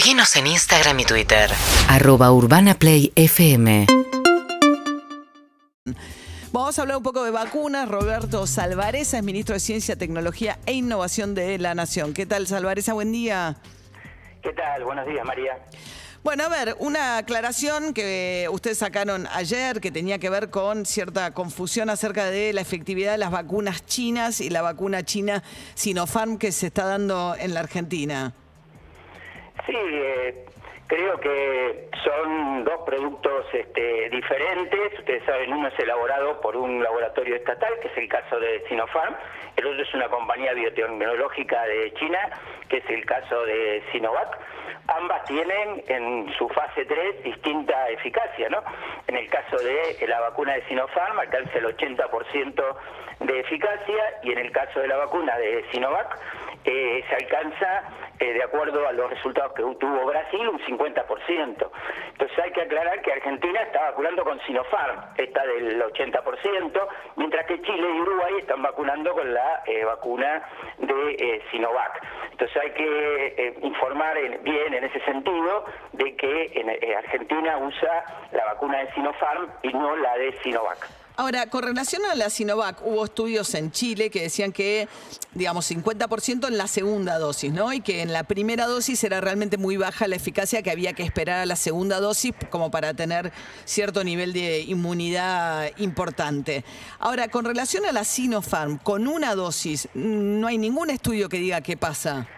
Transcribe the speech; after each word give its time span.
Seguinos 0.00 0.34
en 0.36 0.46
Instagram 0.46 0.98
y 1.00 1.04
Twitter. 1.04 1.50
Arroba 1.86 2.32
Urbana 2.32 2.72
Play 2.72 3.12
FM. 3.16 3.86
Vamos 6.52 6.78
a 6.78 6.82
hablar 6.82 6.96
un 6.96 7.02
poco 7.02 7.22
de 7.22 7.30
vacunas. 7.30 7.86
Roberto 7.86 8.46
Salvareza 8.46 9.18
es 9.18 9.22
ministro 9.22 9.52
de 9.52 9.60
Ciencia, 9.60 9.96
Tecnología 9.96 10.58
e 10.64 10.72
Innovación 10.72 11.34
de 11.34 11.58
la 11.58 11.74
Nación. 11.74 12.14
¿Qué 12.14 12.24
tal, 12.24 12.46
Salvareza? 12.46 12.94
Buen 12.94 13.12
día. 13.12 13.58
¿Qué 14.42 14.54
tal? 14.54 14.84
Buenos 14.84 15.06
días, 15.06 15.22
María. 15.26 15.58
Bueno, 16.24 16.44
a 16.44 16.48
ver, 16.48 16.76
una 16.78 17.18
aclaración 17.18 17.92
que 17.92 18.48
ustedes 18.50 18.78
sacaron 18.78 19.26
ayer 19.34 19.82
que 19.82 19.90
tenía 19.90 20.18
que 20.18 20.30
ver 20.30 20.48
con 20.48 20.86
cierta 20.86 21.34
confusión 21.34 21.90
acerca 21.90 22.30
de 22.30 22.54
la 22.54 22.62
efectividad 22.62 23.12
de 23.12 23.18
las 23.18 23.30
vacunas 23.30 23.84
chinas 23.84 24.40
y 24.40 24.48
la 24.48 24.62
vacuna 24.62 25.02
china 25.02 25.42
Sinopharm 25.74 26.38
que 26.38 26.52
se 26.52 26.68
está 26.68 26.86
dando 26.86 27.36
en 27.38 27.52
la 27.52 27.60
Argentina. 27.60 28.32
Sí, 29.66 29.76
eh, 29.76 30.44
creo 30.86 31.20
que 31.20 31.88
son 32.02 32.64
dos 32.64 32.80
productos 32.84 33.46
este, 33.52 34.10
diferentes. 34.10 34.98
Ustedes 34.98 35.24
saben, 35.24 35.52
uno 35.52 35.68
es 35.68 35.78
elaborado 35.78 36.40
por 36.40 36.56
un 36.56 36.82
laboratorio 36.82 37.36
estatal, 37.36 37.72
que 37.80 37.88
es 37.88 37.96
el 37.96 38.08
caso 38.08 38.38
de 38.40 38.64
Sinopharm, 38.68 39.14
el 39.56 39.66
otro 39.66 39.82
es 39.82 39.94
una 39.94 40.08
compañía 40.08 40.54
biotecnológica 40.54 41.62
de 41.64 41.92
China, 41.94 42.18
que 42.68 42.78
es 42.78 42.88
el 42.88 43.04
caso 43.04 43.44
de 43.44 43.82
Sinovac 43.92 44.38
ambas 44.86 45.24
tienen 45.24 45.82
en 45.88 46.32
su 46.38 46.48
fase 46.48 46.84
3 46.84 47.22
distinta 47.24 47.88
eficacia, 47.88 48.48
¿no? 48.48 48.62
En 49.06 49.16
el 49.16 49.28
caso 49.28 49.56
de 49.58 50.06
la 50.06 50.20
vacuna 50.20 50.54
de 50.54 50.66
Sinopharm 50.66 51.18
alcanza 51.18 51.58
el 51.58 51.76
80% 51.76 52.76
de 53.20 53.40
eficacia 53.40 54.20
y 54.22 54.32
en 54.32 54.38
el 54.38 54.50
caso 54.50 54.80
de 54.80 54.88
la 54.88 54.96
vacuna 54.96 55.36
de 55.36 55.64
Sinovac 55.70 56.18
eh, 56.64 57.04
se 57.08 57.14
alcanza, 57.14 57.82
eh, 58.18 58.32
de 58.34 58.42
acuerdo 58.42 58.86
a 58.86 58.92
los 58.92 59.10
resultados 59.10 59.52
que 59.54 59.62
tuvo 59.78 60.06
Brasil, 60.06 60.46
un 60.46 60.58
50%. 60.60 61.70
Entonces 62.12 62.38
hay 62.38 62.52
que 62.52 62.62
aclarar 62.62 63.00
que 63.02 63.12
Argentina 63.12 63.60
está 63.62 63.90
vacunando 63.90 64.24
con 64.24 64.40
Sinopharm, 64.42 65.00
está 65.16 65.46
del 65.46 65.82
80%, 65.82 66.88
mientras 67.16 67.46
que 67.46 67.62
Chile 67.62 67.88
y 67.94 68.00
Uruguay 68.00 68.34
están 68.40 68.62
vacunando 68.62 69.12
con 69.14 69.32
la 69.32 69.62
eh, 69.66 69.84
vacuna 69.84 70.42
de 70.78 71.42
Sinovac. 71.50 72.02
Entonces 72.30 72.56
hay 72.56 72.70
que 72.72 73.54
informar 73.62 74.16
bien 74.42 74.59
en 74.66 74.84
ese 74.84 75.00
sentido 75.04 75.64
de 75.92 76.16
que 76.16 76.52
en, 76.54 76.96
Argentina 76.96 77.58
usa 77.58 78.28
la 78.32 78.44
vacuna 78.46 78.78
de 78.78 78.92
Sinopharm 78.94 79.50
y 79.62 79.72
no 79.72 79.96
la 79.96 80.16
de 80.16 80.38
Sinovac. 80.42 80.88
Ahora, 81.16 81.50
con 81.50 81.62
relación 81.62 82.00
a 82.10 82.14
la 82.14 82.30
Sinovac, 82.30 82.80
hubo 82.82 83.04
estudios 83.04 83.54
en 83.54 83.72
Chile 83.72 84.08
que 84.08 84.22
decían 84.22 84.52
que, 84.52 84.88
digamos, 85.34 85.70
50% 85.70 86.48
en 86.48 86.56
la 86.56 86.66
segunda 86.66 87.18
dosis, 87.18 87.52
¿no? 87.52 87.74
Y 87.74 87.82
que 87.82 88.00
en 88.00 88.14
la 88.14 88.24
primera 88.24 88.66
dosis 88.66 89.04
era 89.04 89.20
realmente 89.20 89.58
muy 89.58 89.76
baja 89.76 90.08
la 90.08 90.16
eficacia, 90.16 90.62
que 90.62 90.70
había 90.70 90.94
que 90.94 91.02
esperar 91.02 91.40
a 91.40 91.46
la 91.46 91.56
segunda 91.56 92.00
dosis 92.00 92.32
como 92.48 92.70
para 92.70 92.94
tener 92.94 93.32
cierto 93.66 94.02
nivel 94.02 94.32
de 94.32 94.60
inmunidad 94.60 95.70
importante. 95.76 96.64
Ahora, 96.98 97.28
con 97.28 97.44
relación 97.44 97.84
a 97.84 97.92
la 97.92 98.04
Sinopharm, 98.04 98.78
con 98.78 99.06
una 99.06 99.34
dosis, 99.34 99.90
no 99.92 100.46
hay 100.46 100.56
ningún 100.56 100.88
estudio 100.88 101.28
que 101.28 101.36
diga 101.36 101.60
qué 101.60 101.76
pasa. 101.76 102.28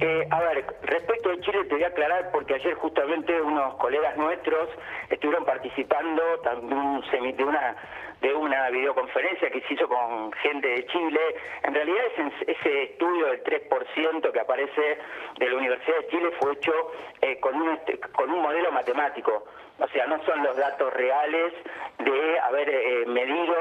Eh, 0.00 0.26
a 0.28 0.40
ver, 0.40 0.64
respecto 0.82 1.28
de 1.28 1.40
Chile 1.40 1.64
te 1.64 1.74
voy 1.76 1.84
a 1.84 1.88
aclarar 1.88 2.30
porque 2.32 2.54
ayer 2.54 2.74
justamente 2.74 3.40
unos 3.40 3.76
colegas 3.76 4.16
nuestros 4.16 4.68
estuvieron 5.08 5.44
participando 5.44 6.22
también 6.42 7.36
de 7.36 7.44
una 7.44 7.76
de 8.20 8.32
una 8.32 8.70
videoconferencia 8.70 9.50
que 9.50 9.60
se 9.62 9.74
hizo 9.74 9.86
con 9.86 10.32
gente 10.32 10.66
de 10.66 10.86
Chile. 10.86 11.20
En 11.62 11.74
realidad 11.74 12.04
ese, 12.46 12.82
estudio 12.84 13.26
del 13.26 13.44
3% 13.44 14.32
que 14.32 14.40
aparece 14.40 14.98
de 15.38 15.48
la 15.50 15.56
Universidad 15.56 15.98
de 15.98 16.06
Chile 16.08 16.30
fue 16.40 16.52
hecho 16.54 16.72
eh, 17.20 17.38
con, 17.40 17.54
un, 17.60 17.78
con 18.12 18.30
un 18.30 18.40
modelo 18.40 18.72
matemático. 18.72 19.44
O 19.78 19.88
sea, 19.88 20.06
no 20.06 20.22
son 20.24 20.42
los 20.44 20.56
datos 20.56 20.92
reales 20.94 21.52
de 21.98 22.38
haber 22.40 22.68
eh, 22.68 23.06
medido 23.06 23.54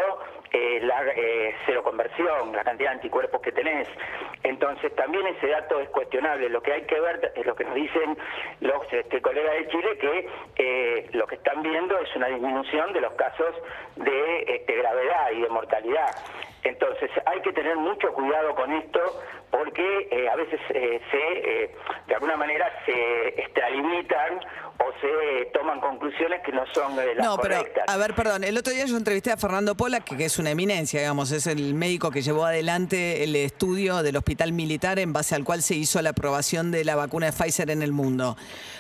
eh, 0.52 0.80
la 0.84 1.04
eh, 1.16 1.56
conversión, 1.84 2.56
la 2.56 2.64
cantidad 2.64 2.92
de 2.92 2.96
anticuerpos 2.98 3.42
que 3.42 3.52
tenés. 3.52 3.88
Entonces 4.44 4.96
también 4.96 5.26
ese 5.28 5.48
dato 5.48 5.80
es 5.80 5.90
cuestionable. 5.90 6.50
Lo 6.50 6.62
que 6.62 6.74
hay 6.74 6.84
que 6.84 7.00
ver 7.00 7.32
es 7.36 7.46
lo 7.46 7.56
que 7.56 7.64
nos 7.64 7.76
dicen 7.76 8.18
los 8.62 8.82
este, 8.92 9.22
colegas 9.22 9.54
de 9.54 9.68
Chile, 9.70 9.98
que 9.98 10.30
eh, 10.58 11.10
lo 11.14 11.26
que 11.26 11.36
están 11.36 11.62
viendo 11.64 11.98
es 11.98 12.16
una 12.16 12.28
disminución 12.28 12.94
de 12.94 13.02
los 13.02 13.14
casos 13.14 13.56
de 13.96 14.44
este, 14.48 14.76
gravedad 14.76 15.32
y 15.32 15.42
de 15.42 15.50
mortalidad. 15.50 16.12
Entonces 16.64 17.10
hay 17.26 17.42
que 17.42 17.54
tener 17.54 17.76
mucho 17.76 18.14
cuidado 18.14 18.56
con 18.56 18.72
esto 18.72 19.00
porque 19.52 20.08
eh, 20.12 20.30
a 20.30 20.36
veces 20.36 20.60
se, 20.70 21.70
de 22.08 22.16
alguna 22.16 22.38
manera 22.38 22.72
se 22.86 23.42
extralimitan 23.42 24.40
o 24.80 24.86
se 25.00 25.46
toman 25.54 25.80
conclusiones 25.80 26.42
que 26.44 26.52
no 26.52 26.66
son 26.74 26.96
las 26.96 27.16
no, 27.18 27.38
pero, 27.38 27.64
A 27.88 27.98
ver, 27.98 28.16
perdón, 28.16 28.44
el 28.44 28.58
otro 28.58 28.74
día 28.74 28.86
yo 28.86 28.98
entrevisté 28.98 29.32
a 29.32 29.38
Fernando 29.38 29.76
Pola, 29.76 30.00
que, 30.00 30.24
es 30.24 30.40
una 30.40 30.52
eminencia, 30.52 31.00
digamos, 31.00 31.32
es 31.32 31.48
el 31.48 31.74
médico 31.74 32.12
que 32.12 32.22
llevó 32.22 32.46
adelante 32.46 33.24
el 33.24 33.36
estudio 33.36 34.02
del 34.02 34.18
hospital 34.18 34.54
militar 34.54 35.00
en 35.00 35.14
base 35.14 35.36
al 35.36 35.44
cual 35.44 35.62
se 35.62 35.76
hizo 35.76 36.02
la 36.02 36.12
aprobación 36.12 36.72
de 36.72 36.84
la 36.84 36.96
vacuna 36.96 37.28
de 37.28 37.34
Pfizer 37.34 37.70
en 37.70 37.82
el 37.82 37.92
mundo. 37.92 38.36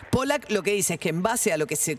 Pollack 0.09 0.49
lo 0.49 0.63
que 0.63 0.71
dice 0.71 0.95
es 0.95 0.99
que 0.99 1.09
en 1.09 1.21
base 1.21 1.53
a 1.53 1.57
lo 1.57 1.67
que 1.67 1.75
se 1.75 1.97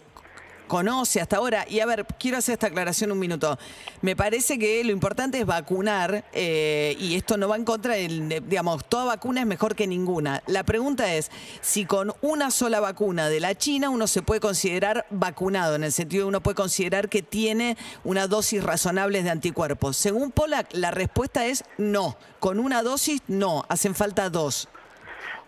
conoce 0.66 1.20
hasta 1.20 1.36
ahora. 1.36 1.66
Y 1.69 1.80
a 1.80 1.86
ver, 1.86 2.06
quiero 2.19 2.38
hacer 2.38 2.54
esta 2.54 2.69
aclaración 2.69 3.12
un 3.12 3.19
minuto. 3.19 3.58
Me 4.02 4.16
parece 4.16 4.58
que 4.58 4.82
lo 4.84 4.92
importante 4.92 5.38
es 5.38 5.47
vacunar 5.47 6.25
eh, 6.32 6.97
y 6.98 7.14
esto 7.14 7.36
no 7.36 7.48
va 7.48 7.56
en 7.56 7.64
contra 7.64 7.94
del, 7.94 8.42
digamos, 8.48 8.84
toda 8.84 9.04
vacuna 9.04 9.41
es 9.41 9.47
mejor 9.47 9.75
que 9.75 9.86
ninguna. 9.86 10.42
La 10.47 10.64
pregunta 10.64 11.14
es 11.14 11.30
si 11.60 11.84
con 11.84 12.12
una 12.22 12.50
sola 12.50 12.80
vacuna 12.80 13.28
de 13.28 13.41
la 13.41 13.54
China 13.54 13.91
uno 13.91 14.06
se 14.06 14.22
puede 14.22 14.41
considerar 14.41 15.06
vacunado, 15.10 15.75
en 15.76 15.84
el 15.84 15.92
sentido 15.92 16.25
de 16.25 16.28
uno 16.28 16.42
puede 16.42 16.54
considerar 16.54 17.08
que 17.08 17.22
tiene 17.22 17.76
una 18.04 18.26
dosis 18.26 18.62
razonable 18.62 19.22
de 19.22 19.31
anticuerpos. 19.31 19.96
Según 19.96 20.31
Pollack, 20.31 20.69
la 20.72 20.91
respuesta 20.91 21.46
es 21.46 21.64
no. 21.78 22.16
Con 22.41 22.58
una 22.58 22.82
dosis, 22.82 23.22
no. 23.26 23.64
Hacen 23.69 23.94
falta 23.94 24.28
dos. 24.28 24.69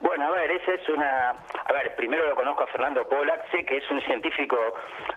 Bueno, 0.01 0.27
a 0.27 0.31
ver, 0.31 0.51
esa 0.51 0.73
es 0.73 0.89
una... 0.89 1.31
A 1.31 1.73
ver, 1.73 1.97
primero 1.97 2.27
lo 2.29 2.35
conozco 2.35 2.65
a 2.65 2.67
Fernando 2.67 3.09
Pollack, 3.09 3.51
sé 3.51 3.65
que 3.65 3.79
es 3.79 3.91
un 3.91 4.01
científico 4.03 4.57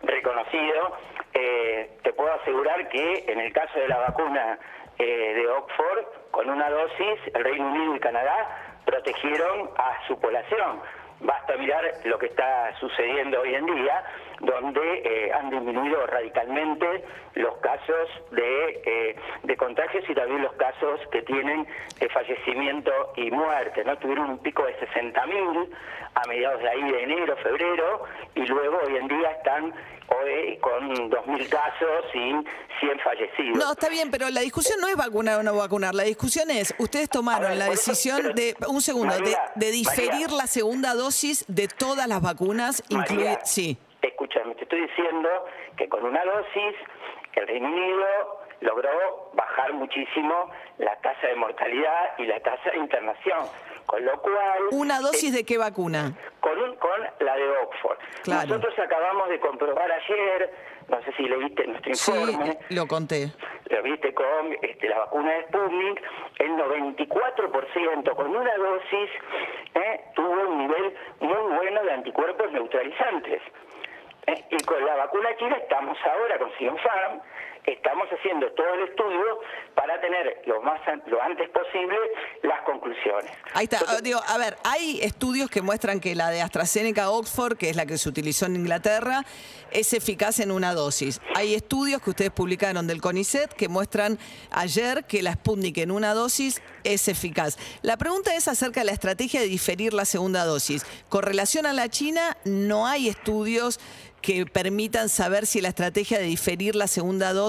reconocido. 0.03 0.97
Eh, 1.33 1.97
te 2.01 2.13
puedo 2.13 2.31
asegurar 2.33 2.87
que 2.89 3.25
en 3.27 3.39
el 3.39 3.51
caso 3.51 3.77
de 3.77 3.87
la 3.87 3.97
vacuna 3.97 4.57
eh, 4.97 5.33
de 5.33 5.47
Oxford, 5.47 6.05
con 6.31 6.49
una 6.49 6.69
dosis, 6.69 7.19
el 7.33 7.43
Reino 7.43 7.67
Unido 7.67 7.95
y 7.95 7.99
Canadá 7.99 8.79
protegieron 8.85 9.69
a 9.77 10.07
su 10.07 10.19
población. 10.19 10.81
Basta 11.21 11.57
mirar 11.57 11.83
lo 12.05 12.17
que 12.17 12.27
está 12.27 12.73
sucediendo 12.79 13.41
hoy 13.41 13.53
en 13.53 13.65
día, 13.65 14.03
donde 14.39 15.01
eh, 15.03 15.31
han 15.33 15.49
disminuido 15.49 16.05
radicalmente 16.07 17.03
los 17.35 17.57
casos 17.57 18.09
de, 18.31 18.81
eh, 18.85 19.15
de 19.43 19.57
contagios 19.57 20.03
y 20.09 20.15
también 20.15 20.41
los 20.41 20.53
casos 20.53 20.99
que 21.11 21.21
tienen 21.23 21.67
de 21.99 22.09
fallecimiento 22.09 22.91
y 23.15 23.31
muerte. 23.31 23.83
¿no? 23.83 23.97
Tuvieron 23.97 24.29
un 24.29 24.39
pico 24.39 24.65
de 24.65 24.77
60.000 24.79 25.69
a 26.15 26.27
mediados 26.27 26.61
de 26.61 26.69
ahí 26.69 26.91
de 26.91 27.03
enero, 27.03 27.35
febrero, 27.37 28.03
y 28.35 28.45
luego 28.45 28.79
hoy 28.85 28.97
en 28.97 29.07
día 29.07 29.31
están 29.31 29.73
hoy 30.07 30.57
con 30.57 31.11
2.000 31.11 31.49
casos 31.49 32.05
y 32.13 32.31
100 32.79 32.99
fallecidos. 33.03 33.57
No, 33.57 33.71
está 33.71 33.89
bien, 33.89 34.09
pero 34.09 34.29
la 34.29 34.41
discusión 34.41 34.79
no 34.81 34.87
es 34.87 34.95
vacunar 34.95 35.39
o 35.39 35.43
no 35.43 35.55
vacunar. 35.55 35.93
La 35.93 36.03
discusión 36.03 36.49
es, 36.49 36.73
ustedes 36.79 37.09
tomaron 37.09 37.57
la 37.59 37.69
decisión 37.69 38.33
de, 38.33 38.55
un 38.67 38.81
segundo, 38.81 39.13
de, 39.55 39.71
diferir 39.71 40.31
la 40.31 40.47
segunda 40.47 40.93
dosis 40.95 41.45
de 41.47 41.67
todas 41.67 42.07
las 42.07 42.21
vacunas, 42.21 42.83
incluidas... 42.89 43.49
Sí. 43.49 43.77
Escúchame, 44.39 44.55
te 44.55 44.63
estoy 44.63 44.81
diciendo 44.81 45.29
que 45.75 45.89
con 45.89 46.05
una 46.05 46.23
dosis 46.23 46.75
el 47.35 47.47
Reino 47.47 47.67
Unido 47.67 48.39
logró 48.61 49.31
bajar 49.33 49.73
muchísimo 49.73 50.49
la 50.77 50.95
tasa 50.97 51.27
de 51.27 51.35
mortalidad 51.35 52.17
y 52.17 52.25
la 52.25 52.39
tasa 52.39 52.71
de 52.71 52.77
internación. 52.77 53.39
Con 53.85 54.05
lo 54.05 54.21
cual... 54.21 54.63
¿Una 54.71 54.99
dosis 54.99 55.33
de 55.33 55.43
qué 55.43 55.57
vacuna? 55.57 56.13
Con, 56.39 56.57
un, 56.57 56.75
con 56.75 57.01
la 57.19 57.35
de 57.35 57.49
Oxford. 57.63 57.97
Nosotros 58.27 58.77
acabamos 58.79 59.29
de 59.29 59.39
comprobar 59.39 59.91
ayer, 59.91 60.53
no 60.87 61.01
sé 61.03 61.11
si 61.17 61.23
leíste 61.23 61.67
nuestro 61.67 61.91
informe. 61.91 62.57
Sí, 62.67 62.75
lo 62.75 62.87
conté. 62.87 63.31
Lo 63.69 63.83
viste 63.83 64.13
con 64.13 64.55
este, 64.61 64.89
la 64.89 64.99
vacuna 64.99 65.31
de 65.31 65.43
Sputnik, 65.47 66.01
el 66.39 66.51
94% 66.51 68.15
con 68.15 68.35
una 68.35 68.55
dosis 68.55 69.09
eh, 69.73 70.01
tuvo 70.15 70.47
un 70.47 70.57
nivel 70.59 70.93
muy 71.19 71.55
bueno 71.55 71.83
de 71.83 71.91
anticuerpos 71.91 72.51
neutralizantes. 72.51 73.41
Y 74.51 74.63
con 74.63 74.85
la 74.85 74.95
vacuna 74.95 75.35
china 75.37 75.55
estamos 75.57 75.97
ahora 76.05 76.37
con 76.37 76.51
Sinopharm, 76.57 77.21
estamos 77.65 78.07
haciendo 78.09 78.51
todo 78.53 78.73
el 78.73 78.89
estudio 78.89 79.39
para 79.75 79.99
tener 80.01 80.41
lo 80.45 80.61
más 80.61 80.79
lo 81.07 81.21
antes 81.21 81.49
posible 81.49 81.95
las 82.43 82.61
conclusiones. 82.61 83.31
Ahí 83.53 83.65
está, 83.69 83.79
digo, 84.01 84.19
a 84.27 84.37
ver, 84.37 84.55
hay 84.63 84.99
estudios 85.01 85.49
que 85.49 85.61
muestran 85.61 85.99
que 85.99 86.15
la 86.15 86.29
de 86.29 86.41
AstraZeneca 86.41 87.09
Oxford, 87.11 87.57
que 87.57 87.69
es 87.69 87.75
la 87.75 87.85
que 87.85 87.97
se 87.97 88.09
utilizó 88.09 88.45
en 88.45 88.55
Inglaterra, 88.55 89.23
es 89.71 89.93
eficaz 89.93 90.39
en 90.39 90.51
una 90.51 90.73
dosis. 90.73 91.21
Hay 91.35 91.53
estudios 91.53 92.01
que 92.01 92.09
ustedes 92.09 92.31
publicaron 92.31 92.87
del 92.87 93.01
CONICET 93.01 93.53
que 93.53 93.69
muestran 93.69 94.17
ayer 94.51 95.05
que 95.05 95.21
la 95.21 95.33
Sputnik 95.33 95.77
en 95.77 95.91
una 95.91 96.13
dosis 96.13 96.61
es 96.83 97.07
eficaz. 97.07 97.57
La 97.81 97.97
pregunta 97.97 98.35
es 98.35 98.47
acerca 98.47 98.81
de 98.81 98.87
la 98.87 98.91
estrategia 98.93 99.41
de 99.41 99.47
diferir 99.47 99.93
la 99.93 100.05
segunda 100.05 100.45
dosis. 100.45 100.85
Con 101.09 101.23
relación 101.23 101.65
a 101.65 101.73
la 101.73 101.89
China, 101.89 102.37
no 102.45 102.87
hay 102.87 103.09
estudios 103.09 103.79
que 104.21 104.45
permitan 104.45 105.07
saber 105.09 105.45
si 105.45 105.61
la 105.61 105.69
estrategia 105.69 106.19
de 106.19 106.25
diferir 106.25 106.75
la 106.75 106.87
segunda 106.87 107.31
dosis 107.33 107.48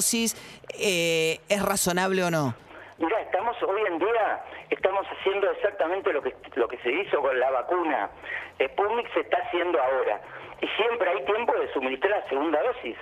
eh, 0.79 1.39
es 1.49 1.63
razonable 1.63 2.25
o 2.25 2.31
no. 2.31 2.55
Mira, 2.99 3.21
estamos 3.21 3.57
hoy 3.63 3.81
en 3.87 3.99
día 3.99 4.45
estamos 4.71 5.07
haciendo 5.07 5.51
exactamente 5.51 6.13
lo 6.13 6.23
que 6.23 6.35
lo 6.55 6.69
que 6.69 6.79
se 6.79 6.91
hizo 6.91 7.21
con 7.21 7.39
la 7.39 7.51
vacuna. 7.51 8.11
Sputnik 8.61 9.13
se 9.13 9.21
está 9.21 9.39
haciendo 9.39 9.81
ahora 9.81 10.21
y 10.61 10.67
siempre 10.69 11.11
hay 11.11 11.25
tiempo 11.25 11.53
de 11.55 11.73
suministrar 11.73 12.23
la 12.23 12.29
segunda 12.29 12.63
dosis 12.63 12.97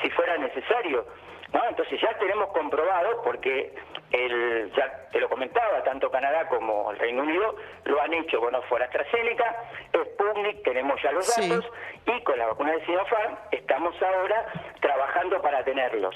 si 0.00 0.10
fuera 0.10 0.36
necesario. 0.38 1.06
¿No? 1.52 1.68
Entonces 1.68 2.00
ya 2.00 2.12
tenemos 2.18 2.48
comprobado, 2.52 3.22
porque 3.22 3.74
el, 4.10 4.72
ya 4.76 5.08
te 5.10 5.20
lo 5.20 5.28
comentaba, 5.28 5.82
tanto 5.84 6.10
Canadá 6.10 6.48
como 6.48 6.90
el 6.90 6.98
Reino 6.98 7.22
Unido 7.22 7.56
lo 7.84 8.00
han 8.00 8.12
hecho 8.14 8.40
con 8.40 8.54
Oxford 8.54 8.82
AstraZeneca, 8.82 9.56
Sputnik, 9.92 10.62
tenemos 10.64 11.00
ya 11.02 11.12
los 11.12 11.26
datos, 11.36 11.70
y 12.06 12.20
con 12.22 12.38
la 12.38 12.46
vacuna 12.46 12.72
de 12.72 12.84
Sinopharm 12.86 13.36
estamos 13.50 13.94
ahora 14.02 14.46
trabajando 14.80 15.40
para 15.40 15.64
tenerlos. 15.64 16.14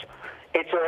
Eso 0.56 0.78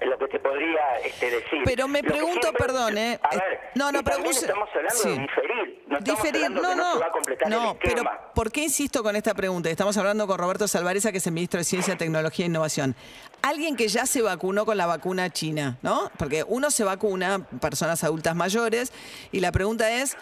es 0.00 0.08
lo 0.08 0.18
que 0.18 0.26
te 0.26 0.40
podría 0.40 0.98
este, 1.04 1.30
decir. 1.30 1.60
Pero 1.64 1.86
me 1.86 2.02
pregunto, 2.02 2.52
perdón, 2.54 2.98
¿eh? 2.98 3.20
A 3.22 3.36
ver, 3.36 3.60
no, 3.76 3.92
no, 3.92 4.02
pero 4.02 4.16
estamos 4.28 4.68
hablando 4.74 5.02
de 5.04 5.18
diferir. 5.18 5.84
No 5.86 5.98
diferir, 6.00 6.50
no, 6.50 6.74
no. 6.74 7.00
No, 7.48 7.78
pero 7.80 8.02
¿por 8.34 8.50
qué 8.50 8.62
insisto 8.62 9.04
con 9.04 9.14
esta 9.14 9.32
pregunta? 9.34 9.70
Estamos 9.70 9.96
hablando 9.96 10.26
con 10.26 10.38
Roberto 10.38 10.66
Salvareza, 10.66 11.12
que 11.12 11.18
es 11.18 11.26
el 11.28 11.34
ministro 11.34 11.58
de 11.58 11.64
Ciencia, 11.64 11.96
Tecnología 11.96 12.46
e 12.46 12.48
Innovación. 12.48 12.96
Alguien 13.42 13.76
que 13.76 13.86
ya 13.86 14.06
se 14.06 14.22
vacunó 14.22 14.66
con 14.66 14.76
la 14.76 14.86
vacuna 14.86 15.30
china, 15.30 15.78
¿no? 15.82 16.10
Porque 16.18 16.44
uno 16.44 16.72
se 16.72 16.82
vacuna, 16.82 17.46
personas 17.60 18.02
adultas 18.02 18.34
mayores, 18.34 18.92
y 19.30 19.38
la 19.38 19.52
pregunta 19.52 19.88
es, 19.88 20.16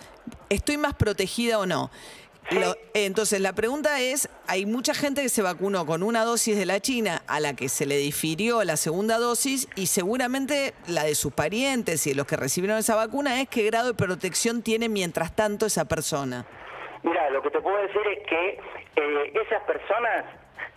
¿estoy 0.50 0.76
más 0.76 0.92
protegida 0.92 1.58
o 1.58 1.64
no? 1.64 1.90
Entonces, 2.94 3.40
la 3.40 3.52
pregunta 3.52 4.00
es, 4.00 4.28
hay 4.48 4.66
mucha 4.66 4.94
gente 4.94 5.22
que 5.22 5.28
se 5.28 5.42
vacunó 5.42 5.86
con 5.86 6.02
una 6.02 6.24
dosis 6.24 6.58
de 6.58 6.66
la 6.66 6.80
China 6.80 7.22
a 7.28 7.38
la 7.38 7.54
que 7.54 7.68
se 7.68 7.86
le 7.86 7.96
difirió 7.96 8.64
la 8.64 8.76
segunda 8.76 9.18
dosis 9.18 9.68
y 9.76 9.86
seguramente 9.86 10.74
la 10.88 11.04
de 11.04 11.14
sus 11.14 11.32
parientes 11.32 12.06
y 12.06 12.14
los 12.14 12.26
que 12.26 12.36
recibieron 12.36 12.78
esa 12.78 12.96
vacuna 12.96 13.40
es 13.40 13.48
qué 13.48 13.64
grado 13.64 13.88
de 13.88 13.94
protección 13.94 14.62
tiene 14.62 14.88
mientras 14.88 15.34
tanto 15.36 15.66
esa 15.66 15.84
persona. 15.84 16.44
Mira, 17.02 17.30
lo 17.30 17.42
que 17.42 17.50
te 17.50 17.60
puedo 17.60 17.76
decir 17.78 18.02
es 18.06 18.26
que 18.26 18.60
eh, 18.96 19.32
esas 19.46 19.62
personas 19.62 20.24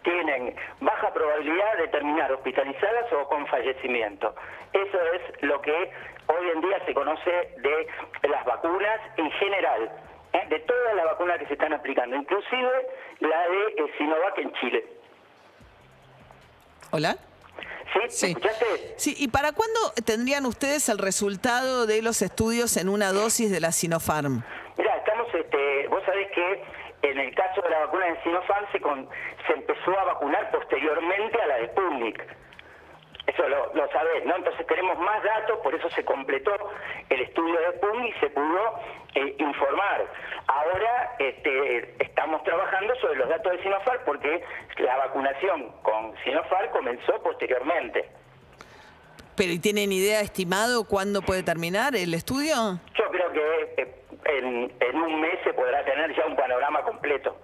tienen 0.04 0.56
baja 0.81 1.13
probabilidad 1.13 1.77
de 1.77 1.88
terminar 1.88 2.31
hospitalizadas 2.33 3.12
o 3.13 3.27
con 3.27 3.48
fallecimiento. 3.48 4.36
Eso 4.74 4.98
es 5.13 5.44
lo 5.44 5.62
que 5.62 5.92
hoy 6.27 6.50
en 6.54 6.62
día 6.62 6.86
se 6.86 6.94
conoce 6.94 7.31
de 7.57 7.88
las 8.30 8.45
vacunas 8.45 9.00
en 9.18 9.31
general. 9.31 9.92
¿Eh? 10.33 10.47
de 10.50 10.59
todas 10.59 10.95
las 10.95 11.06
vacunas 11.06 11.39
que 11.39 11.47
se 11.47 11.53
están 11.53 11.74
aplicando, 11.74 12.15
inclusive 12.15 12.71
la 13.19 13.47
de 13.50 13.83
eh, 13.83 13.94
Sinovac 13.97 14.38
en 14.38 14.53
Chile. 14.53 14.85
¿Hola? 16.91 17.18
¿Sí? 18.09 18.35
Sí, 18.97 19.15
¿y 19.18 19.27
para 19.27 19.51
cuándo 19.51 19.80
tendrían 20.06 20.45
ustedes 20.45 20.89
el 20.89 20.97
resultado 20.97 21.85
de 21.85 22.01
los 22.01 22.21
estudios 22.21 22.75
en 22.77 22.89
una 22.89 23.12
dosis 23.12 23.51
de 23.51 23.59
la 23.59 23.71
Sinopharm? 23.71 24.44
Mira, 24.77 24.97
estamos, 24.97 25.27
este, 25.33 25.88
vos 25.88 26.03
sabés 26.06 26.27
que 26.31 26.63
en 27.03 27.19
el 27.19 27.35
caso 27.35 27.62
de 27.62 27.69
la 27.69 27.80
vacuna 27.80 28.06
de 28.06 28.24
Sinopharm 28.24 28.65
se, 28.71 28.80
se 28.80 29.53
empezó 29.53 30.00
a 30.00 30.03
vacunar 30.06 30.51
posteriormente 30.51 31.41
a 31.41 31.47
la 31.47 31.56
de 31.57 31.68
Sputnik. 31.68 32.25
Eso 33.25 33.48
lo, 33.48 33.74
lo 33.74 33.90
sabés, 33.90 34.25
¿no? 34.25 34.36
Entonces 34.36 34.68
tenemos 34.68 34.98
más 35.00 35.24
datos, 35.24 35.60
por 35.60 35.74
eso 35.74 35.90
se 35.92 36.04
completó 36.04 36.52
el 37.10 37.22
estudio 37.22 37.58
de 37.60 37.78
Sputnik 37.78 38.16
y 38.16 38.20
se 38.20 38.30
pudo 38.30 38.80
eh, 39.16 39.36
informar. 39.40 40.06
Ahora 40.48 41.16
este, 41.20 42.04
estamos 42.04 42.44
trabajando 42.44 42.94
sobre 42.96 43.16
los 43.16 43.30
datos 43.30 43.54
de 43.54 43.64
Sinopharm 43.64 44.02
porque 44.06 44.44
la 44.80 44.98
vacunación 44.98 45.72
con 45.84 46.14
Sinopharm 46.24 46.70
comenzó 46.72 47.22
posteriormente. 47.24 48.10
¿Pero 49.38 49.54
y 49.54 49.60
tienen 49.60 49.92
idea 49.92 50.22
estimado 50.22 50.86
cuándo 50.86 51.22
puede 51.22 51.44
terminar 51.44 51.96
el 51.96 52.14
estudio? 52.14 52.80
Yo 52.94 53.10
creo 53.10 53.31
que 53.31 53.74
eh, 53.78 54.69
en 54.80 55.02
un 55.02 55.22
mes 55.22 55.40
se 55.44 55.54
podrá 55.54 55.84
tener 55.86 56.14
ya 56.16 56.26
un 56.26 56.36
panorama 56.36 56.84
completo. 56.84 57.36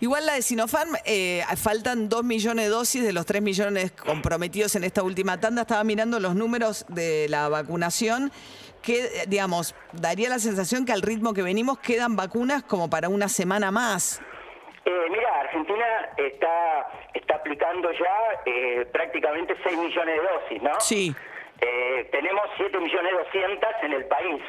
Igual 0.00 0.26
la 0.26 0.34
de 0.34 0.42
Sinopharm, 0.42 0.90
eh, 1.04 1.42
faltan 1.56 2.08
2 2.08 2.24
millones 2.24 2.66
de 2.66 2.70
dosis 2.70 3.02
de 3.02 3.12
los 3.12 3.24
3 3.26 3.42
millones 3.42 3.92
comprometidos 3.92 4.74
en 4.76 4.84
esta 4.84 5.02
última 5.02 5.40
tanda. 5.40 5.62
Estaba 5.62 5.84
mirando 5.84 6.20
los 6.20 6.34
números 6.34 6.84
de 6.88 7.26
la 7.28 7.48
vacunación 7.48 8.30
que, 8.82 9.24
digamos, 9.26 9.74
daría 9.92 10.28
la 10.28 10.38
sensación 10.38 10.84
que 10.84 10.92
al 10.92 11.02
ritmo 11.02 11.34
que 11.34 11.42
venimos 11.42 11.78
quedan 11.78 12.14
vacunas 12.14 12.62
como 12.62 12.88
para 12.88 13.08
una 13.08 13.28
semana 13.28 13.70
más. 13.70 14.22
Eh, 14.84 15.06
mira, 15.10 15.40
Argentina 15.40 15.84
está, 16.16 16.86
está 17.12 17.34
aplicando 17.34 17.90
ya 17.90 18.42
eh, 18.46 18.86
prácticamente 18.92 19.56
6 19.64 19.78
millones 19.78 20.14
de 20.14 20.22
dosis, 20.22 20.62
¿no? 20.62 20.80
Sí. 20.80 21.14
Eh, 21.60 22.08
tenemos 22.12 22.42
7 22.56 22.78
millones 22.78 23.12
200 23.32 23.68
en 23.82 23.92
el 23.94 24.04
país 24.04 24.42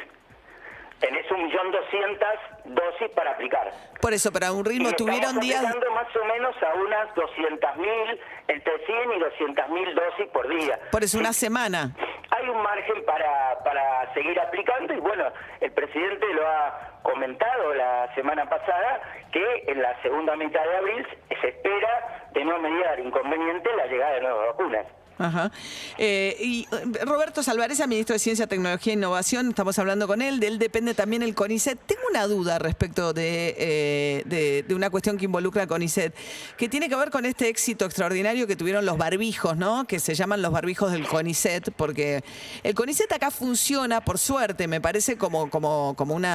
tenés 1.00 1.30
un 1.30 1.44
millón 1.44 1.70
doscientas 1.70 2.36
dosis 2.64 3.08
para 3.14 3.32
aplicar. 3.32 3.70
Por 4.00 4.12
eso, 4.12 4.30
pero 4.32 4.46
a 4.46 4.52
un 4.52 4.64
ritmo 4.64 4.92
tuvieron 4.92 5.38
días... 5.40 5.62
más 5.62 6.16
o 6.16 6.24
menos 6.24 6.54
a 6.62 6.74
unas 6.74 7.14
200 7.14 7.76
mil, 7.76 8.20
entre 8.48 8.86
100 8.86 9.12
y 9.12 9.18
200 9.18 9.68
mil 9.70 9.94
dosis 9.94 10.26
por 10.32 10.48
día. 10.48 10.78
Por 10.90 11.04
eso, 11.04 11.18
una 11.18 11.32
semana. 11.32 11.90
Hay 12.30 12.48
un 12.48 12.62
margen 12.62 13.04
para, 13.04 13.58
para 13.64 14.12
seguir 14.14 14.38
aplicando 14.38 14.94
y 14.94 15.00
bueno, 15.00 15.24
el 15.60 15.72
presidente 15.72 16.26
lo 16.34 16.46
ha 16.46 17.00
comentado 17.02 17.74
la 17.74 18.14
semana 18.14 18.48
pasada 18.48 19.00
que 19.32 19.64
en 19.66 19.82
la 19.82 20.00
segunda 20.02 20.36
mitad 20.36 20.62
de 20.62 20.76
abril 20.76 21.06
se 21.40 21.48
espera 21.48 22.28
de 22.32 22.44
no 22.44 22.58
mediar 22.58 23.00
inconveniente 23.00 23.74
la 23.76 23.86
llegada 23.86 24.14
de 24.14 24.20
nuevas 24.20 24.46
vacunas. 24.48 24.86
Ajá. 25.18 25.50
Eh, 25.98 26.36
y 26.40 26.68
eh, 26.70 27.04
Roberto 27.04 27.42
Salvarez, 27.42 27.84
ministro 27.88 28.14
de 28.14 28.20
Ciencia, 28.20 28.46
Tecnología 28.46 28.92
e 28.92 28.96
Innovación, 28.96 29.48
estamos 29.48 29.76
hablando 29.78 30.06
con 30.06 30.22
él, 30.22 30.38
de 30.38 30.46
él 30.46 30.58
depende 30.58 30.94
también 30.94 31.22
el 31.22 31.34
CONICET. 31.34 31.78
Tengo 31.86 32.02
una 32.08 32.26
duda 32.28 32.58
respecto 32.60 33.12
eh, 33.16 34.22
de, 34.26 34.64
de, 34.66 34.74
una 34.74 34.90
cuestión 34.90 35.18
que 35.18 35.24
involucra 35.24 35.64
a 35.64 35.66
CONICET, 35.66 36.14
que 36.56 36.68
tiene 36.68 36.88
que 36.88 36.94
ver 36.94 37.10
con 37.10 37.26
este 37.26 37.48
éxito 37.48 37.84
extraordinario 37.84 38.46
que 38.46 38.54
tuvieron 38.54 38.86
los 38.86 38.96
barbijos, 38.96 39.56
¿no? 39.56 39.86
Que 39.86 39.98
se 39.98 40.14
llaman 40.14 40.40
los 40.40 40.52
barbijos 40.52 40.92
del 40.92 41.06
CONICET, 41.06 41.72
porque 41.76 42.22
el 42.62 42.74
CONICET 42.74 43.10
acá 43.12 43.32
funciona, 43.32 44.00
por 44.04 44.18
suerte, 44.18 44.68
me 44.68 44.80
parece 44.80 45.18
como, 45.18 45.50
como, 45.50 45.94
como 45.96 46.14
un 46.14 46.26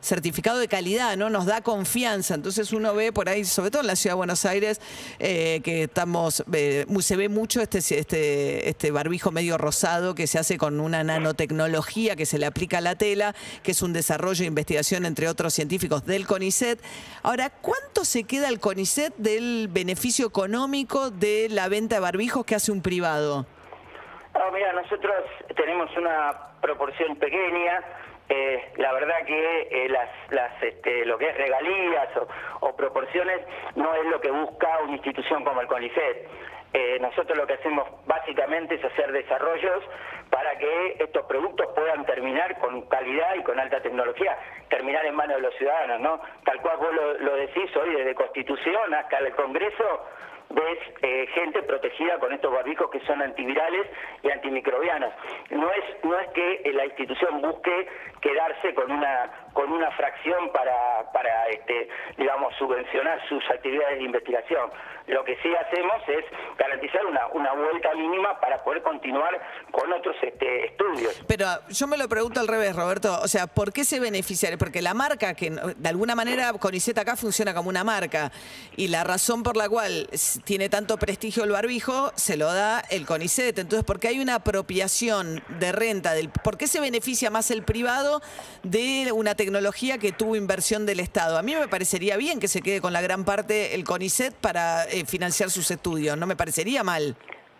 certificado 0.00 0.58
de 0.58 0.68
calidad, 0.68 1.18
¿no? 1.18 1.28
Nos 1.28 1.44
da 1.44 1.60
confianza. 1.60 2.34
Entonces 2.34 2.72
uno 2.72 2.94
ve 2.94 3.12
por 3.12 3.28
ahí, 3.28 3.44
sobre 3.44 3.70
todo 3.70 3.82
en 3.82 3.88
la 3.88 3.96
ciudad 3.96 4.14
de 4.14 4.18
Buenos 4.18 4.46
Aires, 4.46 4.80
que 5.18 5.82
estamos, 5.84 6.42
se 7.00 7.16
ve 7.16 7.28
mucho 7.28 7.60
este, 7.60 7.78
este 7.78 8.21
este, 8.22 8.90
barbijo 8.90 9.30
medio 9.30 9.58
rosado 9.58 10.14
que 10.14 10.26
se 10.26 10.38
hace 10.38 10.58
con 10.58 10.80
una 10.80 11.04
nanotecnología 11.04 12.16
que 12.16 12.26
se 12.26 12.38
le 12.38 12.46
aplica 12.46 12.78
a 12.78 12.80
la 12.80 12.96
tela, 12.96 13.34
que 13.62 13.72
es 13.72 13.82
un 13.82 13.92
desarrollo 13.92 14.44
e 14.44 14.48
investigación 14.48 15.06
entre 15.06 15.28
otros 15.28 15.54
científicos 15.54 16.04
del 16.06 16.26
CONICET. 16.26 16.80
Ahora, 17.22 17.50
¿cuánto 17.50 18.04
se 18.04 18.24
queda 18.24 18.48
el 18.48 18.60
CONICET 18.60 19.14
del 19.16 19.68
beneficio 19.68 20.26
económico 20.26 21.10
de 21.10 21.48
la 21.50 21.68
venta 21.68 21.96
de 21.96 22.00
barbijos 22.00 22.44
que 22.44 22.54
hace 22.54 22.72
un 22.72 22.82
privado? 22.82 23.46
mira, 24.52 24.72
nosotros 24.72 25.24
tenemos 25.56 25.94
una 25.96 26.32
proporción 26.60 27.16
pequeña. 27.16 27.82
Eh, 28.28 28.72
la 28.76 28.92
verdad 28.92 29.16
que 29.26 29.68
eh, 29.70 29.88
las, 29.88 30.08
las, 30.30 30.62
este, 30.62 31.04
lo 31.04 31.18
que 31.18 31.28
es 31.28 31.36
regalías 31.36 32.08
o, 32.60 32.74
proporciones 32.76 33.40
no 33.76 33.94
es 33.94 34.06
lo 34.06 34.20
que 34.20 34.30
busca 34.30 34.68
una 34.84 34.92
institución 34.92 35.44
como 35.44 35.60
el 35.60 35.66
CONICET. 35.66 36.28
Eh, 36.74 36.98
nosotros 37.00 37.36
lo 37.36 37.46
que 37.46 37.54
hacemos 37.54 37.86
básicamente 38.06 38.76
es 38.76 38.84
hacer 38.84 39.12
desarrollos 39.12 39.84
para 40.30 40.56
que 40.56 40.96
estos 41.00 41.26
productos 41.26 41.68
puedan 41.74 42.06
terminar 42.06 42.58
con 42.58 42.82
calidad 42.88 43.34
y 43.34 43.42
con 43.42 43.60
alta 43.60 43.82
tecnología, 43.82 44.38
terminar 44.70 45.04
en 45.04 45.14
manos 45.14 45.36
de 45.36 45.42
los 45.42 45.54
ciudadanos, 45.56 46.00
¿no? 46.00 46.20
Tal 46.44 46.60
cual 46.62 46.78
vos 46.78 46.94
lo, 46.94 47.14
lo 47.18 47.36
decís 47.36 47.76
hoy, 47.76 47.94
desde 47.94 48.14
Constitución 48.14 48.94
hasta 48.94 49.18
el 49.18 49.34
Congreso, 49.34 50.06
ves 50.52 50.78
eh, 51.02 51.26
gente 51.34 51.62
protegida 51.62 52.18
con 52.18 52.32
estos 52.32 52.52
barbijos 52.52 52.90
que 52.90 53.00
son 53.00 53.22
antivirales 53.22 53.86
y 54.22 54.30
antimicrobianos. 54.30 55.12
No 55.50 55.70
es 55.70 56.04
no 56.04 56.18
es 56.18 56.28
que 56.30 56.70
la 56.72 56.86
institución 56.86 57.40
busque 57.40 57.88
quedarse 58.20 58.74
con 58.74 58.90
una 58.90 59.30
con 59.52 59.70
una 59.70 59.90
fracción 59.92 60.50
para 60.52 61.10
para 61.12 61.48
este 61.48 61.88
digamos 62.16 62.54
subvencionar 62.56 63.20
sus 63.28 63.42
actividades 63.50 63.98
de 63.98 64.04
investigación. 64.04 64.70
Lo 65.08 65.24
que 65.24 65.36
sí 65.42 65.52
hacemos 65.54 65.96
es 66.08 66.24
garantizar 66.56 67.04
una 67.06 67.26
una 67.28 67.52
vuelta 67.52 67.94
mínima 67.94 68.38
para 68.40 68.62
poder 68.62 68.82
continuar 68.82 69.40
con 69.70 69.92
otros 69.92 70.16
este, 70.22 70.66
estudios. 70.66 71.22
Pero 71.26 71.46
yo 71.68 71.86
me 71.86 71.96
lo 71.96 72.08
pregunto 72.08 72.40
al 72.40 72.48
revés, 72.48 72.74
Roberto. 72.76 73.18
O 73.22 73.28
sea, 73.28 73.46
¿por 73.46 73.72
qué 73.72 73.84
se 73.84 74.00
beneficiaría? 74.00 74.58
Porque 74.58 74.82
la 74.82 74.94
marca, 74.94 75.34
que 75.34 75.50
de 75.50 75.88
alguna 75.88 76.14
manera 76.14 76.52
Conicet 76.52 76.96
acá 76.98 77.16
funciona 77.16 77.54
como 77.54 77.68
una 77.68 77.84
marca, 77.84 78.30
y 78.76 78.88
la 78.88 79.04
razón 79.04 79.42
por 79.42 79.56
la 79.56 79.68
cual 79.68 80.08
tiene 80.44 80.68
tanto 80.68 80.96
prestigio 80.96 81.44
el 81.44 81.50
barbijo, 81.50 82.12
se 82.14 82.36
lo 82.36 82.52
da 82.52 82.80
el 82.90 83.06
CONICET. 83.06 83.58
Entonces, 83.58 83.84
¿por 83.84 84.00
qué 84.00 84.08
hay 84.08 84.20
una 84.20 84.36
apropiación 84.36 85.42
de 85.60 85.72
renta? 85.72 86.14
Del, 86.14 86.30
¿Por 86.30 86.56
qué 86.56 86.66
se 86.66 86.80
beneficia 86.80 87.30
más 87.30 87.50
el 87.50 87.62
privado 87.62 88.20
de 88.62 89.10
una 89.12 89.34
tecnología 89.42 89.98
que 89.98 90.12
tuvo 90.12 90.36
inversión 90.36 90.86
del 90.86 91.00
Estado? 91.00 91.36
A 91.36 91.42
mí 91.42 91.56
me 91.56 91.66
parecería 91.66 92.16
bien 92.16 92.38
que 92.38 92.46
se 92.46 92.62
quede 92.62 92.80
con 92.80 92.92
la 92.92 93.00
gran 93.00 93.24
parte 93.24 93.74
el 93.74 93.82
CONICET 93.82 94.34
para 94.34 94.84
eh, 94.84 95.04
financiar 95.04 95.50
sus 95.50 95.68
estudios. 95.72 96.16
No 96.16 96.26
me 96.28 96.36
parecería 96.36 96.84
mal. 96.84 97.16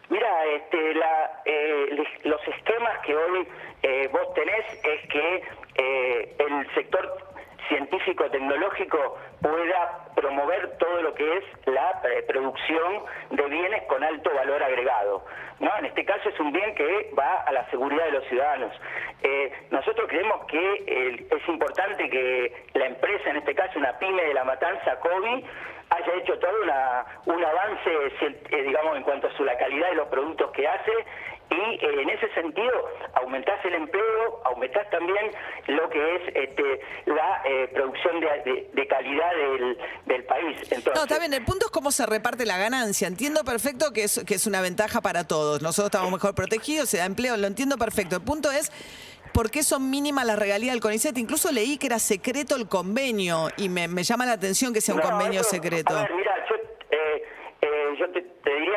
Mira, 0.09 0.31
este, 0.55 0.95
la, 0.95 1.43
eh, 1.45 1.87
los 2.23 2.41
esquemas 2.47 2.99
que 3.05 3.17
hoy 3.17 3.49
eh, 3.83 4.09
vos 4.13 4.33
tenés 4.35 4.65
es 4.85 5.09
que 5.11 5.43
eh, 5.75 6.37
el 6.39 6.75
sector 6.75 7.32
científico-tecnológico 7.69 9.19
pueda 9.41 10.09
promover 10.15 10.77
todo 10.79 11.03
lo 11.03 11.15
que 11.15 11.39
es 11.39 11.45
la 11.67 12.01
eh, 12.05 12.23
producción 12.27 13.05
de 13.31 13.43
bienes 13.45 13.83
con 13.85 14.03
alto 14.03 14.31
valor 14.35 14.63
agregado. 14.63 15.25
¿no? 15.61 15.71
En 15.79 15.87
este 15.87 16.05
caso 16.05 16.29
es 16.29 16.39
un 16.41 16.53
bien 16.53 16.75
que 16.75 17.11
va 17.19 17.43
a 17.43 17.53
la 17.53 17.69
seguridad 17.71 18.05
de 18.07 18.13
los 18.13 18.25
ciudadanos. 18.27 18.73
Eh, 19.23 19.53
nosotros 19.71 20.09
creemos 20.09 20.45
que 20.47 21.29
es 21.31 21.49
importante 21.49 22.11
que 22.11 22.65
la 22.75 22.87
empresa, 22.87 23.31
en 23.31 23.37
este 23.37 23.55
caso 23.55 23.79
una 23.79 23.99
pyme 23.99 24.23
de 24.23 24.35
la 24.35 24.45
matanza, 24.45 24.99
COVID, 25.01 25.45
haya 25.91 26.15
hecho 26.15 26.39
todo 26.39 26.63
una, 26.63 27.05
un 27.27 27.45
avance, 27.45 27.91
eh, 28.51 28.63
digamos, 28.63 28.97
en 28.97 29.03
cuanto 29.03 29.29
a 29.29 29.33
su, 29.37 29.45
la 29.45 29.57
calidad 29.57 29.91
de 29.91 29.97
los 29.97 30.09
productos 30.09 30.51
que 30.53 30.67
hace 30.67 30.93
y 31.51 31.55
eh, 31.55 32.03
en 32.03 32.09
ese 32.11 32.33
sentido 32.35 32.73
aumentás 33.15 33.63
el 33.65 33.75
empleo, 33.75 34.41
aumentás 34.45 34.89
también 34.91 35.31
lo 35.69 35.89
que 35.91 36.17
es 36.17 36.23
este, 36.35 36.81
la 37.07 37.43
eh, 37.45 37.69
producción 37.75 38.21
de, 38.21 38.27
de- 38.51 38.71
de 38.73 38.87
calidad 38.87 39.31
del, 39.37 39.79
del 40.07 40.25
país. 40.25 40.57
Entonces, 40.71 40.95
No, 40.95 41.03
está 41.03 41.19
bien, 41.19 41.35
el 41.35 41.45
punto 41.45 41.67
es 41.67 41.71
cómo 41.73 41.91
se 41.93 42.07
reparte 42.07 42.47
la 42.47 42.57
ganancia. 42.59 43.07
Entiendo 43.09 43.45
perfecto 43.45 43.93
que 43.93 44.05
es, 44.05 44.23
que 44.27 44.35
es 44.35 44.47
una 44.47 44.61
ventaja 44.63 45.01
para 45.03 45.27
todos. 45.29 45.61
Nosotros 45.63 45.87
estamos 45.87 46.11
mejor 46.11 46.35
protegidos, 46.35 46.89
se 46.89 46.99
da 46.99 47.05
empleo, 47.05 47.37
lo 47.37 47.47
entiendo 47.47 47.77
perfecto. 47.77 48.17
El 48.17 48.23
punto 48.23 48.51
es 48.51 48.73
por 49.35 49.51
qué 49.51 49.63
son 49.63 49.91
mínimas 49.91 50.25
las 50.27 50.39
regalías 50.39 50.73
del 50.75 50.81
CONICET. 50.83 51.17
Incluso 51.19 51.53
leí 51.53 51.77
que 51.79 51.87
era 51.87 51.99
secreto 51.99 52.57
el 52.57 52.69
convenio 52.69 53.49
y 53.57 53.69
me, 53.69 53.89
me 53.89 54.03
llama 54.05 54.25
la 54.27 54.33
atención 54.33 54.73
que 54.73 54.81
sea 54.81 54.95
un 54.95 55.01
No, 55.03 55.09
convenio 55.11 55.41
eso- 55.43 55.51
secreto. 55.51 55.95
A 55.97 56.03
ver, 56.03 56.15
mira, 56.15 56.35
yo, 56.49 56.55
eh, 56.91 57.23
eh, 57.63 57.95
yo 57.99 58.11
te, 58.11 58.21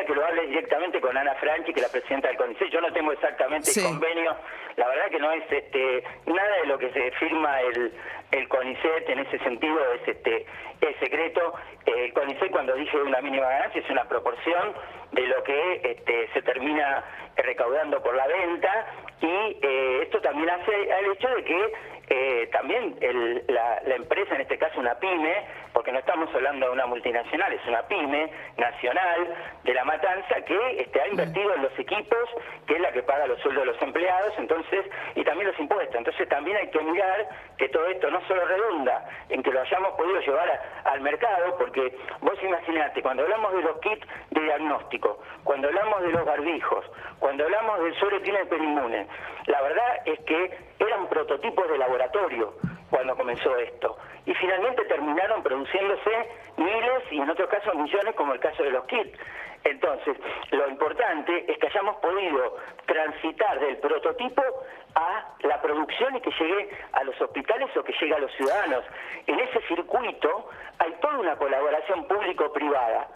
que 0.06 0.14
lo 0.16 0.26
hables 0.26 0.50
directamente 0.50 1.00
con 1.00 1.16
Ana 1.16 1.36
Franchi, 1.36 1.72
que 1.74 1.80
es 1.80 1.86
la 1.86 1.92
presidenta 1.92 2.28
del 2.28 2.38
CONICET. 2.38 2.70
Yo 2.70 2.82
no 2.82 2.92
tengo 2.92 3.12
exactamente 3.12 3.68
Sí. 3.72 3.80
el 3.80 3.86
convenio. 3.88 4.36
La 4.76 4.88
verdad 4.88 5.10
que 5.10 5.20
no 5.20 5.32
es 5.32 5.44
este 5.52 6.04
nada 6.26 6.58
de 6.62 6.66
lo 6.68 6.78
que 6.78 6.90
se 6.92 7.12
firma 7.12 7.62
el, 7.62 7.94
el 8.32 8.48
CONICET 8.50 9.10
en 9.10 9.20
ese 9.20 9.40
sentido 9.40 9.78
es 9.94 10.08
este 10.08 10.46
es 10.82 10.98
secreto. 11.00 11.54
Eh, 11.86 12.06
el 12.06 12.14
CONICET 12.14 12.52
cuando 12.52 12.74
dije 12.76 12.98
una 13.02 13.22
mínima 13.22 13.48
ganancia 13.48 13.82
es 13.82 13.90
una 13.90 14.04
proporción 14.10 14.74
de 15.14 15.22
lo 15.28 15.44
que 15.44 15.82
este, 15.84 16.28
se 16.34 16.42
termina 16.42 17.04
recaudando 17.38 18.02
por 18.04 18.16
la 18.16 18.28
venta 18.28 18.88
y 19.22 19.58
eh, 19.62 20.00
esto 20.04 20.20
también 20.22 20.50
hace 20.50 20.92
al 20.92 21.06
hecho 21.12 21.28
de 21.30 21.44
que 21.46 21.74
eh, 22.10 22.48
también 22.52 22.98
el- 23.02 23.44
la, 23.48 23.82
la 23.86 23.96
empresa, 23.96 24.36
en 24.36 24.42
este 24.42 24.58
caso 24.58 24.80
una 24.80 25.00
pyme, 25.00 25.46
porque 25.76 25.92
no 25.92 26.00
estamos 26.00 26.34
hablando 26.34 26.68
de 26.68 26.72
una 26.72 26.86
multinacional, 26.86 27.52
es 27.52 27.68
una 27.68 27.82
pyme 27.84 28.32
nacional 28.56 29.36
de 29.62 29.74
la 29.74 29.84
matanza 29.84 30.42
que 30.46 30.58
este, 30.80 31.02
ha 31.02 31.08
invertido 31.10 31.54
en 31.54 31.64
los 31.64 31.78
equipos, 31.78 32.30
que 32.66 32.76
es 32.76 32.80
la 32.80 32.94
que 32.94 33.04
paga 33.04 33.28
los 33.28 33.38
sueldos 33.42 33.66
de 33.66 33.74
los 33.74 33.82
empleados, 33.82 34.34
entonces 34.38 34.86
y 35.16 35.24
también 35.26 35.50
los 35.50 35.60
impuestos. 35.60 35.98
Entonces 35.98 36.30
también 36.30 36.56
hay 36.56 36.70
que 36.70 36.80
mirar 36.80 37.28
que 37.58 37.68
todo 37.68 37.86
esto 37.88 38.10
no 38.10 38.26
solo 38.26 38.46
redunda 38.46 39.06
en 39.28 39.44
que 39.44 39.52
lo 39.52 39.60
hayamos 39.60 39.92
podido 39.96 40.22
llevar 40.22 40.62
al 40.86 41.02
mercado, 41.02 41.58
porque 41.58 41.94
vos 42.22 42.42
imaginate, 42.42 43.02
cuando 43.02 43.24
hablamos 43.24 43.54
de 43.54 43.62
los 43.64 43.78
kits 43.82 44.08
de 44.32 44.42
diagnóstico, 44.42 45.20
cuando 45.44 45.68
hablamos 45.68 46.04
de 46.04 46.12
los 46.12 46.24
barbijos, 46.24 46.86
cuando 47.20 47.44
hablamos 47.44 47.84
del 47.84 47.94
suero 47.96 48.22
inmune, 48.24 49.08
la 49.48 49.62
verdad 49.62 49.98
es 50.06 50.20
que 50.22 50.58
eran 50.80 51.08
prototipos 51.10 51.68
de 51.70 51.78
laboratorio 51.78 52.54
cuando 52.90 53.16
comenzó 53.16 53.56
esto. 53.58 53.98
Y 54.26 54.34
finalmente 54.34 54.84
terminaron 54.86 55.44
produciéndose 55.44 56.30
miles 56.58 57.04
y 57.12 57.20
en 57.20 57.30
otros 57.30 57.50
casos 57.50 57.76
millones, 57.76 58.16
como 58.16 58.34
el 58.34 58.40
caso 58.40 58.64
de 58.64 58.72
los 58.72 58.86
kits. 58.86 59.18
Entonces, 59.64 60.16
lo 60.52 60.70
importante 60.70 61.52
es 61.52 61.58
que 61.58 61.68
hayamos 61.68 61.96
podido 61.98 62.58
transitar 62.86 63.60
del 63.60 63.78
prototipo 63.78 64.44
a 64.94 65.34
la 65.42 65.60
producción 65.62 66.16
y 66.16 66.22
que 66.22 66.30
llegue 66.32 66.70
a 66.94 67.04
los 67.04 67.20
hospitales 67.20 67.76
o 67.76 67.84
que 67.84 67.94
llegue 68.00 68.14
a 68.14 68.20
los 68.20 68.32
ciudadanos. 68.34 68.86
En 69.26 69.40
ese 69.40 69.60
circuito 69.68 70.50
hay 70.78 70.92
toda 71.02 71.18
una 71.18 71.36
colaboración 71.36 72.08
público-privada. 72.08 73.08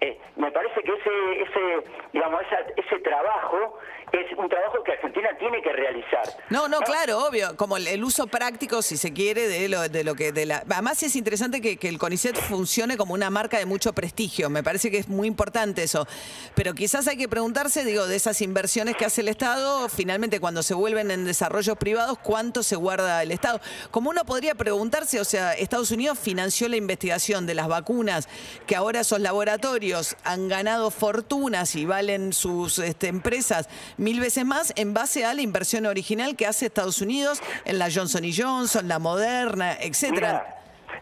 Eh, 0.00 0.18
me 0.36 0.50
parece 0.52 0.80
que 0.82 0.92
ese, 0.92 1.42
ese, 1.42 1.88
digamos, 2.12 2.40
esa- 2.42 2.72
ese 2.76 3.00
trabajo 3.02 3.78
es 4.12 4.26
un 4.38 4.48
trabajo 4.48 4.82
que 4.84 4.92
Argentina 4.92 5.28
tiene 5.38 5.60
que 5.62 5.72
realizar. 5.72 6.22
No, 6.50 6.68
no, 6.68 6.80
claro, 6.80 7.26
obvio, 7.26 7.56
como 7.56 7.76
el, 7.76 7.88
el 7.88 8.04
uso 8.04 8.26
práctico, 8.28 8.80
si 8.82 8.96
se 8.96 9.12
quiere, 9.12 9.48
de 9.48 9.68
lo, 9.68 9.88
de 9.88 10.04
lo 10.04 10.14
que 10.14 10.30
de 10.30 10.46
la. 10.46 10.58
Además 10.70 11.02
es 11.02 11.16
interesante 11.16 11.60
que, 11.60 11.78
que 11.78 11.88
el 11.88 11.98
CONICET 11.98 12.36
funcione 12.36 12.96
como 12.96 13.14
una 13.14 13.30
marca 13.30 13.58
de 13.58 13.66
mucho 13.66 13.92
prestigio. 13.92 14.50
Me 14.50 14.62
parece 14.62 14.90
que 14.90 14.98
es 14.98 15.08
muy 15.08 15.26
importante 15.26 15.82
eso. 15.82 16.06
Pero 16.54 16.74
quizás 16.74 17.08
hay 17.08 17.16
que 17.16 17.28
preguntarse, 17.28 17.84
digo, 17.84 18.06
de 18.06 18.14
esas 18.16 18.40
inversiones 18.40 18.96
que 18.96 19.04
hace 19.04 19.22
el 19.22 19.28
Estado, 19.28 19.88
finalmente 19.88 20.38
cuando 20.38 20.62
se 20.62 20.74
vuelven 20.74 21.10
en 21.10 21.24
desarrollos 21.24 21.76
privados, 21.76 22.18
cuánto 22.18 22.62
se 22.62 22.76
guarda 22.76 23.22
el 23.22 23.32
Estado. 23.32 23.60
Como 23.90 24.10
uno 24.10 24.24
podría 24.24 24.54
preguntarse, 24.54 25.18
o 25.18 25.24
sea, 25.24 25.54
Estados 25.54 25.90
Unidos 25.90 26.18
financió 26.18 26.68
la 26.68 26.76
investigación 26.76 27.46
de 27.46 27.54
las 27.54 27.66
vacunas, 27.68 28.28
que 28.66 28.76
ahora 28.76 29.00
esos 29.00 29.18
laboratorios 29.18 29.83
han 30.24 30.48
ganado 30.48 30.90
fortunas 30.90 31.74
y 31.76 31.84
valen 31.84 32.32
sus 32.32 32.78
este, 32.78 33.08
empresas 33.08 33.68
mil 33.98 34.20
veces 34.20 34.44
más 34.44 34.72
en 34.76 34.94
base 34.94 35.24
a 35.24 35.34
la 35.34 35.42
inversión 35.42 35.86
original 35.86 36.36
que 36.36 36.46
hace 36.46 36.66
Estados 36.66 37.00
Unidos 37.00 37.42
en 37.64 37.78
la 37.78 37.88
Johnson 37.92 38.22
Johnson, 38.34 38.88
la 38.88 38.98
Moderna, 38.98 39.74
etcétera. 39.80 40.56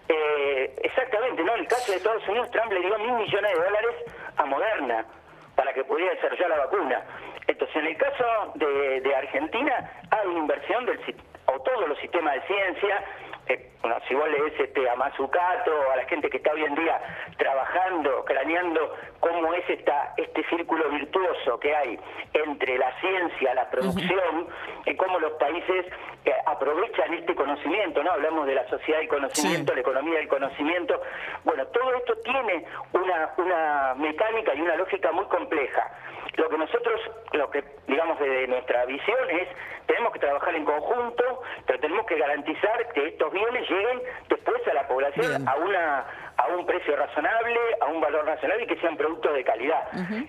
Eh, 0.09 0.75
exactamente, 0.83 1.43
¿no? 1.45 1.55
En 1.55 1.61
el 1.61 1.69
caso 1.69 1.93
de 1.93 1.99
Estados 1.99 2.27
Unidos, 2.29 2.51
Trump 2.51 2.73
le 2.73 2.81
dio 2.81 2.99
mil 2.99 3.13
millones 3.13 3.53
de 3.53 3.65
dólares 3.65 3.95
a 4.37 4.45
Moderna 4.47 5.07
para 5.55 5.73
que 5.73 5.85
pudiera 5.85 6.13
desarrollar 6.15 6.49
la 6.51 6.59
vacuna. 6.59 7.03
Entonces, 7.47 7.77
en 7.77 7.87
el 7.87 7.97
caso 7.97 8.25
de, 8.55 9.15
Argentina, 9.15 9.91
hay 10.11 10.27
una 10.27 10.39
inversión 10.39 10.87
del 10.87 10.99
o 11.47 11.61
todos 11.61 11.89
los 11.89 11.99
sistemas 11.99 12.35
de 12.35 12.43
ciencia. 12.47 13.05
Eh, 13.49 13.71
bueno, 13.81 13.97
si 14.07 14.15
vos 14.15 14.29
lees 14.31 14.53
este, 14.61 14.89
a 14.89 14.95
Mazzucato, 14.95 15.91
a 15.93 15.97
la 15.97 16.05
gente 16.05 16.31
que 16.31 16.37
está 16.37 16.53
hoy 16.53 16.65
en 16.65 16.75
día 16.77 17.01
trabajando, 17.37 18.25
craneando 18.25 18.95
cómo 19.21 19.53
es 19.55 19.69
esta, 19.69 20.15
este 20.17 20.45
círculo 20.49 20.89
virtuoso 20.91 21.59
que 21.59 21.75
hay 21.75 21.99
entre 22.33 22.79
la 22.79 22.93
ciencia, 23.01 23.55
la 23.55 23.69
producción, 23.71 24.47
y 24.87 24.95
cómo 24.97 25.19
los 25.19 25.33
países 25.33 25.87
eh, 26.25 26.33
aprovechan 26.47 27.13
este 27.15 27.35
conocimiento, 27.35 28.03
¿no? 28.05 28.13
Hablamos 28.13 28.47
de 28.47 28.55
la 28.55 28.69
sociedad 28.69 29.01
del 29.01 29.09
conocimiento, 29.09 29.73
Sí. 29.73 29.75
la 29.75 29.81
economía 29.81 30.19
del 30.19 30.29
conocimiento. 30.29 31.03
Bueno, 31.45 31.67
todo 31.67 31.95
esto 31.95 32.15
tiene 32.19 32.65
una, 32.93 33.33
una 33.37 33.95
mecánica 33.97 34.55
y 34.55 34.61
una 34.61 34.77
lógica 34.77 35.11
muy 35.11 35.25
compleja. 35.27 35.91
Lo 36.37 36.49
que 36.49 36.57
nosotros, 36.57 37.01
lo 37.33 37.51
que 37.51 37.65
digamos 37.87 38.19
de 38.21 38.47
nuestra 38.47 38.87
visión 38.87 39.31
es, 39.31 39.49
tenemos 39.87 40.13
que 40.13 40.19
trabajar 40.19 40.55
en 40.55 40.65
conjunto, 40.65 41.43
pero 41.67 41.79
tenemos 41.81 42.07
que 42.07 42.19
garantizar 42.19 42.93
que 42.93 43.09
estos 43.09 43.33
bienes 43.33 43.69
lleguen 43.69 44.03
después 44.29 44.61
a 44.69 44.75
la 44.75 44.87
población 44.89 45.27
Bien. 45.29 45.49
a 45.49 45.57
una 45.57 46.07
a 46.35 46.47
un 46.49 46.67
precio 46.67 46.97
razonable, 46.97 47.59
a 47.81 47.87
un 47.87 48.01
valor 48.01 48.25
razonable 48.25 48.65
y 48.65 48.67
que 48.67 48.81
sean 48.81 48.97
productos 48.97 49.33
de 49.35 49.45
calidad. 49.45 49.83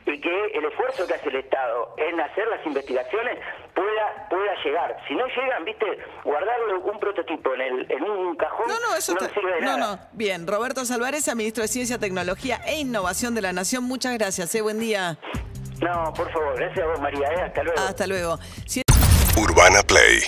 Y 0.05 0.19
que 0.19 0.45
el 0.53 0.65
esfuerzo 0.65 1.07
que 1.07 1.13
hace 1.15 1.29
el 1.29 1.37
Estado 1.37 1.95
en 1.97 2.19
hacer 2.19 2.45
las 2.49 2.63
investigaciones 2.65 3.39
pueda 3.73 4.27
pueda 4.29 4.53
llegar. 4.63 4.97
Si 5.07 5.15
no 5.15 5.25
llegan, 5.27 5.63
viste, 5.65 5.85
guardarlo 6.23 6.81
un 6.81 6.99
prototipo 6.99 7.53
en 7.55 7.61
el 7.61 7.91
en 7.91 8.03
un 8.03 8.35
cajón 8.35 8.67
No, 8.67 8.79
no, 8.81 8.95
eso 8.95 9.13
no 9.13 9.21
está- 9.21 9.33
sirve 9.33 9.53
de 9.55 9.61
No, 9.61 9.77
nada. 9.77 9.95
no. 9.95 10.01
Bien, 10.11 10.45
Roberto 10.45 10.83
Salvareza, 10.85 11.35
ministro 11.35 11.61
de 11.63 11.69
Ciencia, 11.69 11.97
Tecnología 11.97 12.59
e 12.67 12.75
Innovación 12.79 13.33
de 13.33 13.41
la 13.41 13.53
Nación. 13.53 13.83
Muchas 13.85 14.13
gracias. 14.17 14.53
¿eh? 14.55 14.61
Buen 14.61 14.79
día. 14.79 15.17
No, 15.81 16.13
por 16.13 16.29
favor, 16.31 16.55
gracias 16.57 16.85
a 16.85 16.89
vos, 16.89 16.99
María. 16.99 17.27
¿eh? 17.29 17.41
Hasta 17.41 17.63
luego. 17.63 17.79
Hasta 17.81 18.07
luego. 18.07 18.37
Urbana 19.37 19.81
Play. 19.83 20.23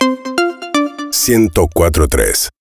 1043 1.12 2.55